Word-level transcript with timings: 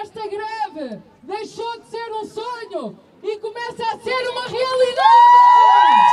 esta 0.00 0.26
greve 0.26 1.02
deixou 1.22 1.78
de 1.80 1.86
ser 1.88 2.10
um 2.12 2.24
sonho 2.24 2.98
e 3.22 3.38
começa 3.38 3.84
a 3.84 3.98
ser 3.98 4.30
uma 4.30 4.46
realidade! 4.48 6.09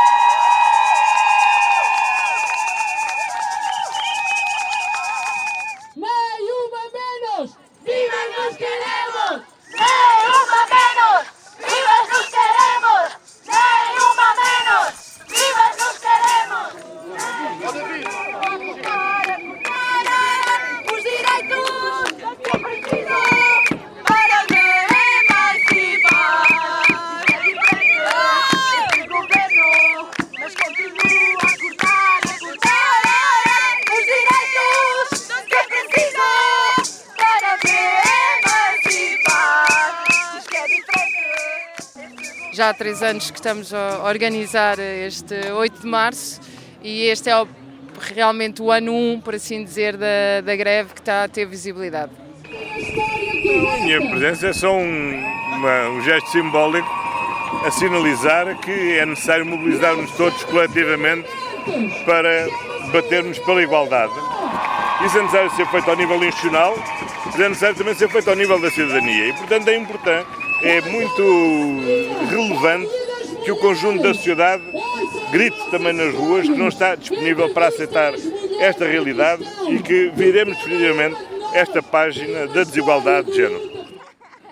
Já 42.58 42.70
há 42.70 42.74
três 42.74 43.04
anos 43.04 43.30
que 43.30 43.38
estamos 43.38 43.72
a 43.72 44.02
organizar 44.04 44.80
este 44.80 45.36
8 45.52 45.82
de 45.82 45.86
março 45.88 46.42
e 46.82 47.04
este 47.04 47.30
é 47.30 47.40
o- 47.40 47.48
realmente 48.02 48.64
o 48.64 48.72
ano 48.72 48.94
1, 48.96 49.22
por 49.22 49.36
assim 49.36 49.64
dizer, 49.64 49.96
da, 49.96 50.42
da 50.44 50.56
greve 50.56 50.92
que 50.96 51.00
está 51.00 51.26
a 51.26 51.28
ter 51.30 51.46
visibilidade. 51.46 52.12
A 53.80 53.84
minha 53.84 54.10
presença 54.10 54.48
é 54.48 54.54
só 54.54 54.74
um, 54.76 55.24
uma- 55.56 55.90
um 55.90 56.02
gesto 56.02 56.32
simbólico 56.32 56.90
a 57.64 57.70
sinalizar 57.70 58.58
que 58.58 58.72
é 58.98 59.06
necessário 59.06 59.46
mobilizarmos 59.46 60.10
todos 60.14 60.44
coletivamente 60.46 61.30
para 62.08 62.48
batermos 62.92 63.38
pela 63.38 63.62
igualdade. 63.62 64.14
Isso 65.06 65.16
é 65.16 65.22
necessário 65.22 65.52
ser 65.52 65.68
feito 65.68 65.88
ao 65.92 65.96
nível 65.96 66.24
institucional, 66.24 66.74
mas 67.24 67.40
é 67.40 67.50
necessário 67.50 67.76
também 67.76 67.94
ser 67.94 68.10
feito 68.10 68.28
ao 68.32 68.36
nível 68.36 68.60
da 68.60 68.72
cidadania. 68.72 69.28
E, 69.28 69.34
portanto, 69.34 69.68
é 69.68 69.78
importante, 69.78 70.28
é 70.62 70.82
muito 70.82 71.24
relevante 72.30 72.90
que 73.44 73.52
o 73.52 73.58
conjunto 73.58 74.04
da 74.04 74.14
sociedade 74.14 74.64
grite 75.32 75.70
também 75.70 75.94
nas 75.94 76.14
ruas 76.14 76.48
que 76.48 76.56
não 76.56 76.68
está 76.68 76.96
disponível 76.96 77.54
para 77.54 77.68
aceitar 77.68 78.14
esta 78.60 78.86
realidade 78.86 79.44
e 79.70 79.80
que 79.80 80.10
viremos 80.10 80.58
definitivamente 80.58 81.18
esta 81.54 81.82
página 81.82 82.48
da 82.48 82.64
desigualdade 82.64 83.32
de 83.32 83.38
género. 83.38 83.88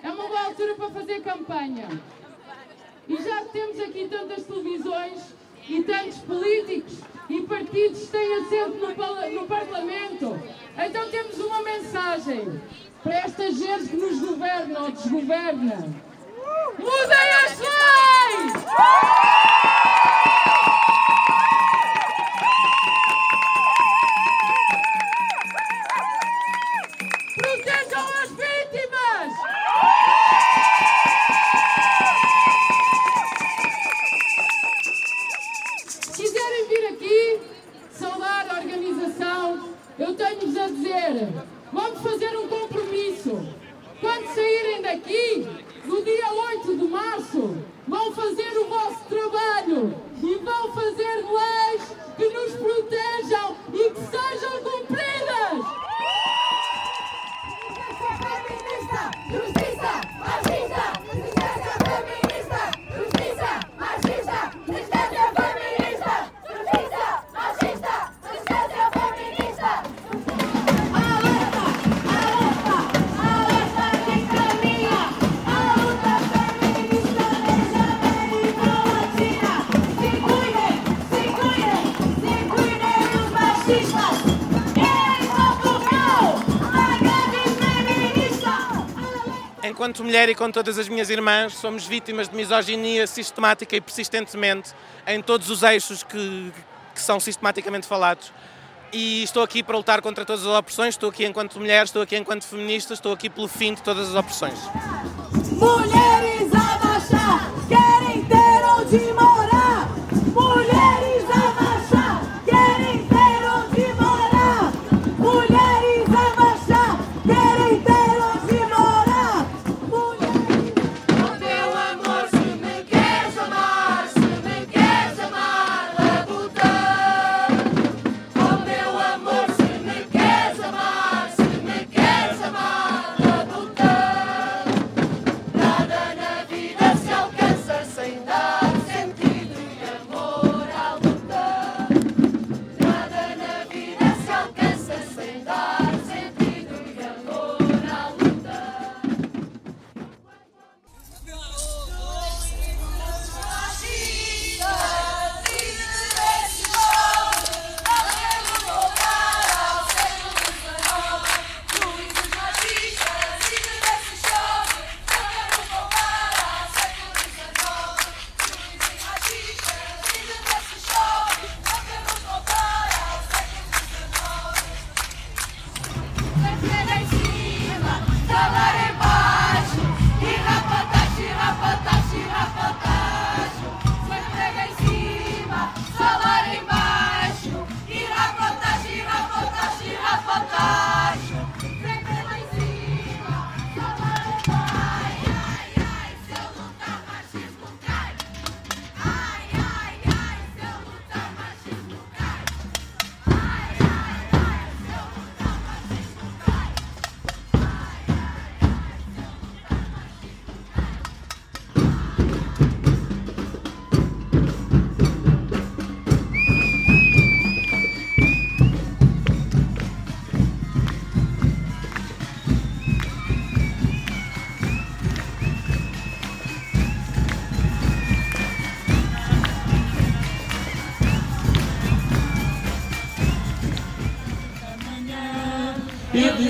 É 0.02 0.10
uma 0.10 0.26
boa 0.26 0.40
altura 0.44 0.74
para 0.74 0.90
fazer 0.90 1.20
campanha. 1.20 1.88
E 3.08 3.16
já 3.22 3.42
temos 3.52 3.80
aqui 3.80 4.08
tantas 4.08 4.44
televisões 4.44 5.34
e 5.68 5.82
tantos 5.82 6.18
políticos 6.18 6.94
e 7.28 7.42
partidos 7.42 8.08
têm 8.08 8.34
assento 8.40 8.76
no, 8.78 9.40
no 9.40 9.46
Parlamento, 9.46 10.40
então 10.76 11.10
temos 11.10 11.38
uma 11.38 11.62
mensagem 11.62 12.60
para 13.02 13.14
esta 13.14 13.50
gente 13.50 13.88
que 13.88 13.96
nos 13.96 14.20
governa 14.20 14.80
ou 14.80 14.90
desgoverna. 14.92 15.94
Mudem 16.78 17.30
as 17.44 17.58
leis! 17.58 19.25
Enquanto 89.86 90.02
mulher 90.02 90.28
e 90.28 90.34
com 90.34 90.50
todas 90.50 90.80
as 90.80 90.88
minhas 90.88 91.10
irmãs, 91.10 91.54
somos 91.54 91.86
vítimas 91.86 92.28
de 92.28 92.34
misoginia 92.34 93.06
sistemática 93.06 93.76
e 93.76 93.80
persistentemente 93.80 94.72
em 95.06 95.22
todos 95.22 95.48
os 95.48 95.62
eixos 95.62 96.02
que, 96.02 96.52
que 96.92 97.00
são 97.00 97.20
sistematicamente 97.20 97.86
falados. 97.86 98.32
E 98.92 99.22
estou 99.22 99.44
aqui 99.44 99.62
para 99.62 99.76
lutar 99.76 100.02
contra 100.02 100.24
todas 100.24 100.44
as 100.44 100.58
opressões, 100.58 100.94
estou 100.94 101.08
aqui 101.08 101.24
enquanto 101.24 101.60
mulher, 101.60 101.84
estou 101.84 102.02
aqui 102.02 102.16
enquanto 102.16 102.42
feminista, 102.42 102.94
estou 102.94 103.12
aqui 103.12 103.30
pelo 103.30 103.46
fim 103.46 103.74
de 103.74 103.82
todas 103.82 104.08
as 104.08 104.16
opressões. 104.16 104.58
Mulheres 105.52 105.95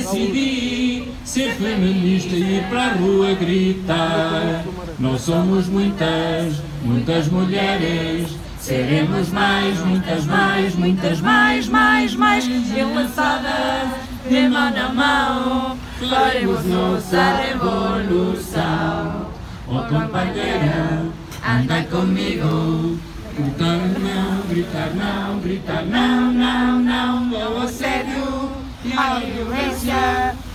decidi 0.07 1.09
ser 1.25 1.53
feminista 1.55 2.35
e 2.35 2.59
ir 2.59 2.65
para 2.69 2.85
a 2.85 2.93
rua 2.95 3.35
gritar. 3.35 4.65
Nós 4.99 5.23
somos 5.23 5.69
muitas, 5.69 6.63
muitas 6.83 7.29
mulheres. 7.29 8.37
Seremos 8.61 9.29
mais, 9.31 9.79
muitas 9.81 10.25
mais, 10.25 10.75
muitas 10.75 11.21
mais, 11.21 11.69
mais, 11.69 12.15
mais 12.15 12.47
enlaçadas 12.47 13.89
de 14.29 14.49
mão 14.49 14.71
na 14.71 14.89
mão. 14.93 15.79
Faremos 16.09 16.65
nossa 16.65 17.37
revolução. 17.37 19.27
Oh 19.69 19.83
companheira, 19.89 21.05
anda 21.47 21.83
comigo. 21.91 22.99
Gritar 23.37 23.77
não, 23.77 24.49
gritar 24.49 24.91
não, 24.95 25.41
gritar 25.41 25.85
não, 25.85 26.33
não, 26.33 26.81
não, 26.81 27.43
ao 27.43 27.63
assédio 27.63 28.51
e 28.85 28.89
violência. 28.89 29.36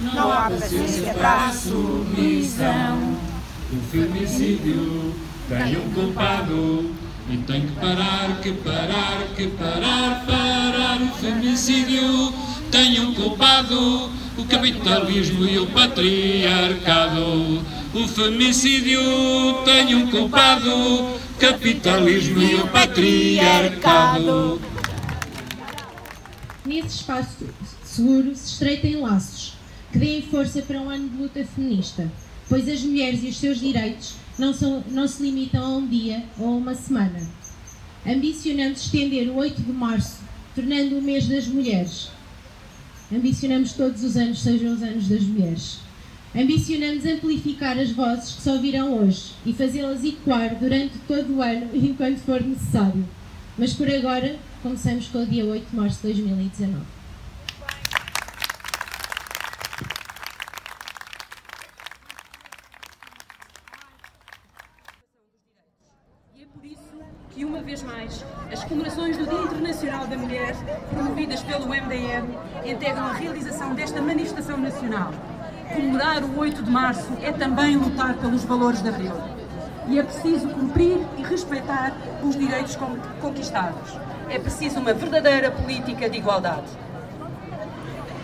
Não 0.01 0.31
há 0.31 0.49
paciência 0.49 1.13
para 1.13 1.45
a 1.45 1.53
submissão. 1.53 3.17
O 3.71 3.77
femicídio 3.91 5.13
tem 5.47 5.77
um 5.77 5.93
culpado 5.93 6.91
e 7.29 7.37
tem 7.37 7.67
que 7.67 7.73
parar, 7.73 8.41
que 8.41 8.51
parar, 8.51 9.27
que 9.35 9.47
parar, 9.47 10.25
parar. 10.25 11.01
O 11.01 11.07
femicídio 11.17 12.33
tem 12.71 12.99
um 12.99 13.13
culpado, 13.13 14.09
o 14.37 14.45
capitalismo 14.49 15.45
e 15.45 15.59
o 15.59 15.67
patriarcado. 15.67 17.63
O 17.93 18.07
femicídio 18.07 18.99
tem 19.63 19.93
um 19.93 20.09
culpado, 20.09 21.19
capitalismo 21.37 22.41
e 22.41 22.55
o 22.55 22.67
patriarcado. 22.69 24.59
Nesse 26.65 26.87
espaço 26.87 27.45
seguro 27.83 28.35
se 28.35 28.53
estreitem 28.53 28.99
laços 29.01 29.50
que 29.91 29.99
deem 29.99 30.21
força 30.21 30.61
para 30.61 30.81
um 30.81 30.89
ano 30.89 31.09
de 31.09 31.17
luta 31.17 31.45
feminista, 31.45 32.11
pois 32.47 32.67
as 32.67 32.81
mulheres 32.81 33.23
e 33.23 33.27
os 33.27 33.37
seus 33.37 33.59
direitos 33.59 34.15
não, 34.37 34.53
são, 34.53 34.83
não 34.89 35.07
se 35.07 35.21
limitam 35.21 35.63
a 35.63 35.77
um 35.77 35.87
dia 35.87 36.23
ou 36.39 36.47
a 36.47 36.51
uma 36.57 36.75
semana. 36.75 37.19
Ambicionamos 38.05 38.81
estender 38.81 39.29
o 39.29 39.35
8 39.35 39.61
de 39.61 39.71
março, 39.71 40.19
tornando 40.55 40.97
o 40.97 41.01
mês 41.01 41.27
das 41.27 41.47
mulheres. 41.47 42.09
Ambicionamos 43.13 43.73
todos 43.73 44.03
os 44.03 44.15
anos 44.15 44.41
sejam 44.41 44.73
os 44.73 44.81
anos 44.81 45.07
das 45.07 45.21
mulheres. 45.21 45.79
Ambicionamos 46.33 47.05
amplificar 47.05 47.77
as 47.77 47.91
vozes 47.91 48.35
que 48.35 48.41
só 48.41 48.57
virão 48.57 48.93
hoje 48.93 49.33
e 49.45 49.51
fazê-las 49.51 50.01
ecoar 50.05 50.55
durante 50.55 50.97
todo 51.05 51.35
o 51.35 51.41
ano 51.41 51.69
enquanto 51.75 52.19
for 52.19 52.41
necessário. 52.41 53.05
Mas 53.57 53.73
por 53.73 53.89
agora, 53.89 54.37
começamos 54.63 55.07
com 55.07 55.23
o 55.23 55.25
dia 55.25 55.43
8 55.43 55.69
de 55.69 55.75
março 55.75 55.97
de 55.97 56.13
2019. 56.13 57.01
E 66.37 66.43
é 66.43 66.45
por 66.45 66.65
isso 66.65 66.79
que, 67.35 67.43
uma 67.43 67.60
vez 67.71 67.83
mais, 67.83 68.25
as 68.51 68.65
comemorações 68.65 69.15
do 69.15 69.25
Dia 69.25 69.39
Internacional 69.39 70.05
da 70.05 70.17
Mulher, 70.17 70.53
promovidas 70.89 71.41
pelo 71.41 71.67
MDM, 71.67 72.37
integram 72.65 73.05
a 73.05 73.13
realização 73.13 73.73
desta 73.73 74.01
manifestação 74.01 74.57
nacional. 74.57 75.13
Comemorar 75.73 76.21
o 76.21 76.37
8 76.37 76.63
de 76.63 76.69
março 76.69 77.07
é 77.21 77.31
também 77.31 77.77
lutar 77.77 78.15
pelos 78.15 78.43
valores 78.43 78.81
de 78.83 78.89
Abril. 78.89 79.13
E 79.87 79.97
é 79.97 80.03
preciso 80.03 80.49
cumprir 80.49 80.99
e 81.17 81.23
respeitar 81.23 81.93
os 82.21 82.37
direitos 82.37 82.75
con- 82.75 82.97
conquistados. 83.21 83.93
É 84.29 84.37
preciso 84.37 84.81
uma 84.81 84.93
verdadeira 84.93 85.49
política 85.49 86.09
de 86.09 86.17
igualdade. 86.17 86.67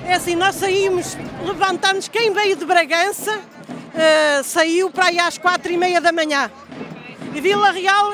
É 0.06 0.16
assim, 0.16 0.36
nós 0.36 0.56
saímos, 0.56 1.18
levantamos, 1.46 2.10
quem 2.10 2.34
veio 2.34 2.58
de 2.58 2.66
Bragança 2.66 3.40
eh, 3.96 4.42
saiu 4.44 4.92
para 4.92 5.06
aí 5.06 5.20
às 5.20 5.38
quatro 5.38 5.72
e 5.72 5.78
meia 5.78 6.02
da 6.02 6.12
manhã. 6.12 6.52
E 7.34 7.40
Vila 7.40 7.72
Real, 7.72 8.14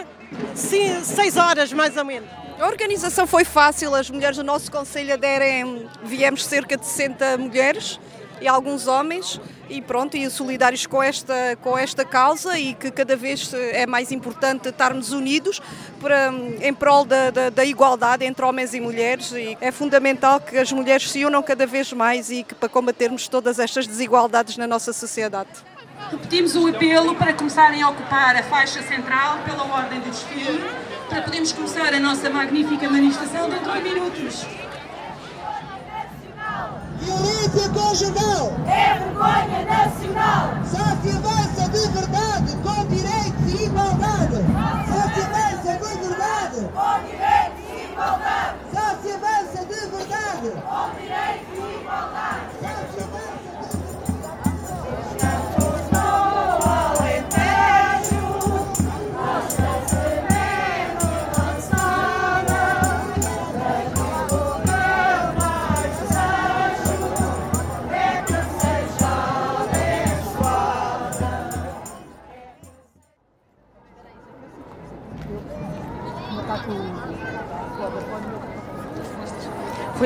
sim, 0.56 1.04
seis 1.04 1.38
horas 1.38 1.72
mais 1.74 1.98
ou 1.98 2.06
menos. 2.06 2.30
A 2.60 2.68
organização 2.68 3.26
foi 3.26 3.44
fácil, 3.44 3.94
as 3.96 4.10
mulheres 4.10 4.38
do 4.38 4.44
nosso 4.44 4.72
Conselho 4.72 5.14
aderem, 5.14 5.90
viemos 6.04 6.46
cerca 6.46 6.78
de 6.78 6.86
60 6.86 7.38
mulheres 7.38 8.00
e 8.42 8.48
alguns 8.48 8.88
homens 8.88 9.40
e 9.70 9.82
pronto, 9.82 10.16
e 10.16 10.30
solidários 10.30 10.86
com 10.86 11.02
esta, 11.02 11.58
com 11.62 11.78
esta 11.78 12.04
causa 12.06 12.58
e 12.60 12.74
que 12.74 12.92
cada 12.92 13.16
vez 13.16 13.54
é 13.54 13.86
mais 13.86 14.12
importante 14.12 14.70
estarmos 14.70 15.12
unidos 15.12 15.62
para, 16.00 16.32
em 16.62 16.74
prol 16.74 17.06
da, 17.06 17.32
da, 17.32 17.50
da 17.50 17.66
igualdade 17.66 18.26
entre 18.26 18.44
homens 18.46 18.74
e 18.74 18.82
mulheres 18.82 19.32
e 19.32 19.58
é 19.62 19.72
fundamental 19.72 20.40
que 20.40 20.58
as 20.58 20.72
mulheres 20.72 21.10
se 21.10 21.26
unam 21.26 21.42
cada 21.42 21.66
vez 21.66 21.92
mais 21.94 22.30
e 22.30 22.44
que 22.44 22.54
para 22.54 22.70
combatermos 22.70 23.28
todas 23.28 23.60
estas 23.60 23.88
desigualdades 23.88 24.58
na 24.58 24.68
nossa 24.68 24.94
sociedade. 24.94 25.50
Repetimos 26.12 26.56
o 26.56 26.68
apelo 26.68 27.16
para 27.16 27.34
começarem 27.34 27.82
a 27.82 27.90
ocupar 27.90 28.36
a 28.36 28.44
faixa 28.44 28.82
central 28.84 29.40
pela 29.46 29.64
ordem 29.64 30.00
do 30.02 30.10
desfile, 30.10 30.70
para 31.10 31.22
podermos 31.22 31.54
começar 31.54 31.94
a 31.94 32.00
nossa 32.00 32.30
magnífica 32.30 32.90
manifestação 32.90 33.50
dentro 33.50 33.72
de 33.72 33.82
minutos. 33.82 34.46
Violência 37.04 37.70
conjugal 37.70 38.54
É 38.66 38.98
vergonha 38.98 39.66
nacional! 39.66 40.50
só 40.66 40.84
se 41.02 41.10
avança 41.18 41.70
de 41.70 41.88
verdade 41.90 42.56
com 42.64 42.86
direitos 42.88 43.62
e 43.62 43.66
igualdade. 43.66 44.33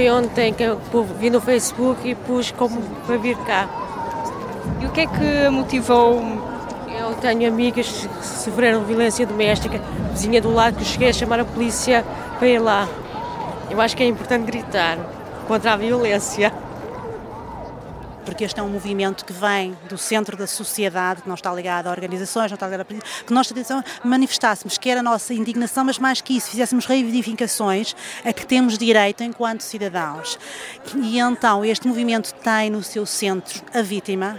Foi 0.07 0.15
ontem 0.15 0.53
que 0.53 0.63
eu 0.63 0.79
vi 1.19 1.29
no 1.29 1.41
Facebook 1.41 2.09
e 2.09 2.15
pus 2.15 2.49
como 2.49 2.81
para 3.05 3.17
vir 3.17 3.35
cá. 3.39 3.67
E 4.79 4.85
o 4.85 4.89
que 4.89 5.01
é 5.01 5.05
que 5.05 5.49
motivou? 5.49 6.21
Eu 6.97 7.13
tenho 7.15 7.45
amigas 7.45 7.89
que 7.89 8.25
sofreram 8.25 8.85
violência 8.85 9.27
doméstica, 9.27 9.81
vizinha 10.13 10.41
do 10.41 10.53
lado 10.53 10.77
que 10.77 10.83
eu 10.83 10.85
cheguei 10.85 11.09
a 11.09 11.13
chamar 11.13 11.41
a 11.41 11.45
polícia 11.45 12.05
para 12.39 12.47
ir 12.47 12.59
lá. 12.59 12.87
Eu 13.69 13.81
acho 13.81 13.97
que 13.97 14.03
é 14.03 14.05
importante 14.05 14.45
gritar 14.45 14.97
contra 15.45 15.73
a 15.73 15.75
violência. 15.75 16.53
Porque 18.27 18.43
este 18.43 18.59
é 18.59 18.63
um 18.63 18.67
movimento 18.67 19.23
que 19.23 19.31
vem 19.31 19.73
do 19.87 19.97
centro 19.97 20.35
da 20.35 20.45
sociedade, 20.45 21.21
que 21.21 21.29
não 21.29 21.35
está 21.35 21.53
ligado 21.53 21.87
a 21.87 21.91
organizações, 21.91 22.51
não 22.51 22.55
está 22.55 22.67
ligado 22.67 22.81
a 22.81 23.23
que 23.23 23.33
nós 23.33 23.49
manifestássemos 24.03 24.77
quer 24.77 24.97
a 24.97 25.01
nossa 25.01 25.33
indignação, 25.33 25.85
mas 25.85 25.97
mais 25.97 26.19
que 26.19 26.35
isso, 26.35 26.49
fizéssemos 26.49 26.85
reivindicações 26.85 27.95
a 28.25 28.33
que 28.33 28.45
temos 28.45 28.77
direito 28.77 29.23
enquanto 29.23 29.61
cidadãos. 29.61 30.37
E 30.97 31.17
então 31.19 31.63
este 31.63 31.87
movimento 31.87 32.33
tem 32.33 32.69
no 32.69 32.83
seu 32.83 33.05
centro 33.05 33.63
a 33.73 33.81
vítima, 33.81 34.37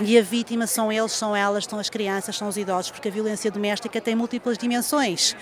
e 0.00 0.18
a 0.18 0.22
vítima 0.22 0.66
são 0.66 0.90
eles, 0.90 1.12
são 1.12 1.36
elas, 1.36 1.66
são 1.66 1.78
as 1.78 1.90
crianças, 1.90 2.38
são 2.38 2.48
os 2.48 2.56
idosos, 2.56 2.90
porque 2.90 3.08
a 3.08 3.10
violência 3.10 3.50
doméstica 3.50 4.00
tem 4.00 4.14
múltiplas 4.14 4.56
dimensões. 4.56 5.36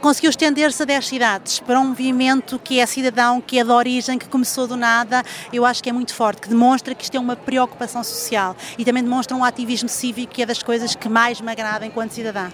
Conseguiu 0.00 0.30
estender-se 0.30 0.82
a 0.82 0.86
10 0.86 1.06
cidades 1.06 1.58
para 1.58 1.80
um 1.80 1.88
movimento 1.88 2.60
que 2.60 2.78
é 2.78 2.86
cidadão, 2.86 3.40
que 3.40 3.58
é 3.58 3.64
de 3.64 3.70
origem, 3.70 4.18
que 4.18 4.28
começou 4.28 4.68
do 4.68 4.76
nada, 4.76 5.24
eu 5.52 5.64
acho 5.64 5.82
que 5.82 5.90
é 5.90 5.92
muito 5.92 6.14
forte, 6.14 6.42
que 6.42 6.48
demonstra 6.48 6.94
que 6.94 7.02
isto 7.02 7.16
é 7.16 7.20
uma 7.20 7.39
preocupação 7.40 8.04
social 8.04 8.54
e 8.78 8.84
também 8.84 9.02
demonstra 9.02 9.36
um 9.36 9.44
ativismo 9.44 9.88
cívico 9.88 10.32
que 10.32 10.42
é 10.42 10.46
das 10.46 10.62
coisas 10.62 10.94
que 10.94 11.08
mais 11.08 11.40
me 11.40 11.50
agrada 11.50 11.84
enquanto 11.86 12.12
cidadã. 12.12 12.50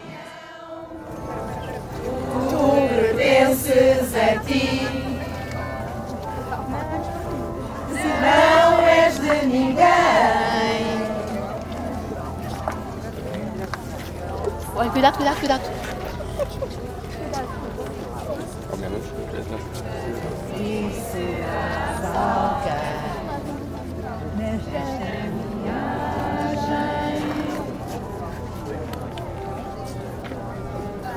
Tu 2.51 2.89
pertences 2.89 4.15
a 4.15 4.39
ti. 4.41 5.07
Não 8.21 8.81
és 8.87 9.19
de 9.19 9.47
ninguém. 9.47 10.97
Olha, 14.75 14.91
cuidado, 14.91 15.17
cuidado, 15.17 15.39
cuidado. 15.39 15.63
E 20.59 20.91
serás 21.11 22.05
alguém. 22.15 23.06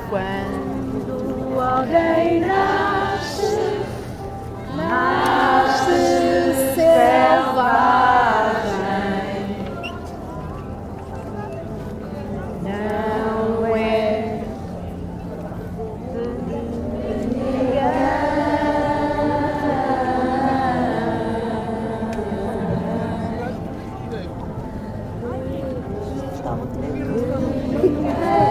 Quando 0.10 1.62
alguém 1.62 2.41
nasce, 2.41 2.68
দাওয়াত 26.49 28.48